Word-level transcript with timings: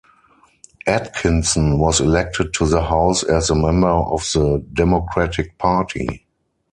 Atkinson 0.87 1.77
was 1.77 2.01
elected 2.01 2.55
to 2.55 2.65
the 2.65 2.81
House 2.81 3.21
as 3.21 3.51
a 3.51 3.55
member 3.55 3.87
of 3.87 4.21
the 4.33 4.65
Democratic 4.73 5.59
Party. 5.59 6.25